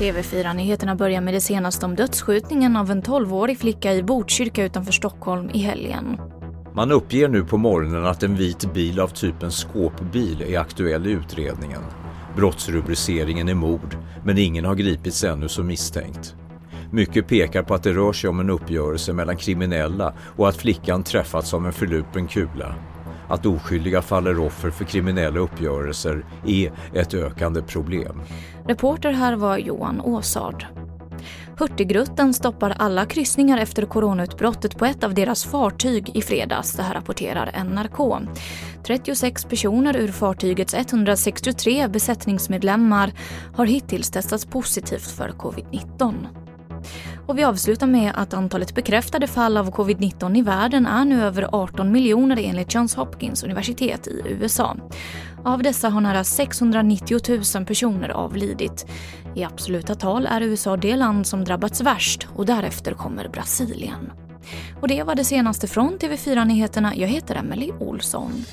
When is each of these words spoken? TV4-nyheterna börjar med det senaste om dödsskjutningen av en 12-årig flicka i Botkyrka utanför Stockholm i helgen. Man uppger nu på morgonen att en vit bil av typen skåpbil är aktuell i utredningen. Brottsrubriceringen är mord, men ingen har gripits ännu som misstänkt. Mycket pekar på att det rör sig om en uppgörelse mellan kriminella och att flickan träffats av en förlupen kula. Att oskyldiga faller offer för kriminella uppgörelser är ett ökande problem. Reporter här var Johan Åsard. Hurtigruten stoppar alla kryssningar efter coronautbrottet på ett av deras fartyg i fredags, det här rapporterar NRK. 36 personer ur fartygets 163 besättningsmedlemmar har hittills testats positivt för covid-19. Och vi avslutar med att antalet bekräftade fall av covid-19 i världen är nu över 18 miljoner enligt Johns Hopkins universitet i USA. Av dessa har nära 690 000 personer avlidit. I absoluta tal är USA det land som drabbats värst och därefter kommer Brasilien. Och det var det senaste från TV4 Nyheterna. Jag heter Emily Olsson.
TV4-nyheterna 0.00 0.94
börjar 0.94 1.20
med 1.20 1.34
det 1.34 1.40
senaste 1.40 1.86
om 1.86 1.96
dödsskjutningen 1.96 2.76
av 2.76 2.90
en 2.90 3.02
12-årig 3.02 3.58
flicka 3.58 3.94
i 3.94 4.02
Botkyrka 4.02 4.64
utanför 4.64 4.92
Stockholm 4.92 5.50
i 5.54 5.58
helgen. 5.58 6.20
Man 6.74 6.92
uppger 6.92 7.28
nu 7.28 7.44
på 7.44 7.56
morgonen 7.56 8.06
att 8.06 8.22
en 8.22 8.36
vit 8.36 8.74
bil 8.74 9.00
av 9.00 9.08
typen 9.08 9.50
skåpbil 9.50 10.42
är 10.42 10.58
aktuell 10.58 11.06
i 11.06 11.10
utredningen. 11.10 11.80
Brottsrubriceringen 12.36 13.48
är 13.48 13.54
mord, 13.54 13.96
men 14.24 14.38
ingen 14.38 14.64
har 14.64 14.74
gripits 14.74 15.24
ännu 15.24 15.48
som 15.48 15.66
misstänkt. 15.66 16.34
Mycket 16.92 17.28
pekar 17.28 17.62
på 17.62 17.74
att 17.74 17.82
det 17.82 17.92
rör 17.92 18.12
sig 18.12 18.30
om 18.30 18.40
en 18.40 18.50
uppgörelse 18.50 19.12
mellan 19.12 19.36
kriminella 19.36 20.14
och 20.36 20.48
att 20.48 20.56
flickan 20.56 21.02
träffats 21.02 21.54
av 21.54 21.66
en 21.66 21.72
förlupen 21.72 22.28
kula. 22.28 22.74
Att 23.30 23.46
oskyldiga 23.46 24.02
faller 24.02 24.38
offer 24.38 24.70
för 24.70 24.84
kriminella 24.84 25.40
uppgörelser 25.40 26.24
är 26.46 26.72
ett 26.94 27.14
ökande 27.14 27.62
problem. 27.62 28.22
Reporter 28.66 29.12
här 29.12 29.36
var 29.36 29.58
Johan 29.58 30.00
Åsard. 30.00 30.66
Hurtigruten 31.58 32.34
stoppar 32.34 32.70
alla 32.78 33.06
kryssningar 33.06 33.58
efter 33.58 33.86
coronautbrottet 33.86 34.78
på 34.78 34.84
ett 34.84 35.04
av 35.04 35.14
deras 35.14 35.44
fartyg 35.44 36.10
i 36.16 36.22
fredags, 36.22 36.72
det 36.72 36.82
här 36.82 36.94
rapporterar 36.94 37.64
NRK. 37.64 38.28
36 38.86 39.44
personer 39.44 39.96
ur 39.96 40.08
fartygets 40.08 40.74
163 40.74 41.88
besättningsmedlemmar 41.88 43.12
har 43.54 43.66
hittills 43.66 44.10
testats 44.10 44.46
positivt 44.46 45.10
för 45.10 45.28
covid-19. 45.28 46.39
Och 47.30 47.38
vi 47.38 47.44
avslutar 47.44 47.86
med 47.86 48.12
att 48.14 48.34
antalet 48.34 48.74
bekräftade 48.74 49.26
fall 49.26 49.56
av 49.56 49.70
covid-19 49.70 50.38
i 50.38 50.42
världen 50.42 50.86
är 50.86 51.04
nu 51.04 51.22
över 51.22 51.48
18 51.52 51.92
miljoner 51.92 52.38
enligt 52.38 52.74
Johns 52.74 52.94
Hopkins 52.94 53.42
universitet 53.42 54.06
i 54.06 54.22
USA. 54.28 54.76
Av 55.44 55.62
dessa 55.62 55.88
har 55.88 56.00
nära 56.00 56.24
690 56.24 57.18
000 57.56 57.66
personer 57.66 58.08
avlidit. 58.08 58.86
I 59.34 59.44
absoluta 59.44 59.94
tal 59.94 60.26
är 60.26 60.40
USA 60.40 60.76
det 60.76 60.96
land 60.96 61.26
som 61.26 61.44
drabbats 61.44 61.80
värst 61.80 62.28
och 62.36 62.46
därefter 62.46 62.92
kommer 62.92 63.28
Brasilien. 63.28 64.12
Och 64.80 64.88
det 64.88 65.02
var 65.02 65.14
det 65.14 65.24
senaste 65.24 65.66
från 65.66 65.98
TV4 65.98 66.44
Nyheterna. 66.44 66.96
Jag 66.96 67.08
heter 67.08 67.34
Emily 67.34 67.72
Olsson. 67.80 68.44